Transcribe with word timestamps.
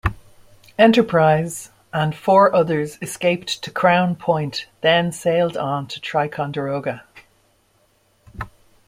"Enterprise" 0.79 1.69
and 1.93 2.15
four 2.15 2.55
others 2.55 2.97
escaped 3.03 3.61
to 3.61 3.69
Crown 3.69 4.15
Point, 4.15 4.65
then 4.81 5.11
sailed 5.11 5.55
on 5.55 5.85
to 5.89 6.01
Ticonderoga. 6.01 7.03